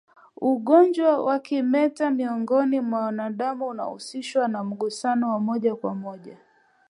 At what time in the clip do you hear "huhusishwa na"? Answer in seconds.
3.83-4.63